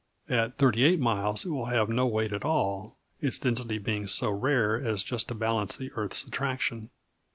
[0.29, 4.31] At thirty eight miles it will have no weight at all, its density being so
[4.31, 6.89] rare as just to balance the earth's attraction.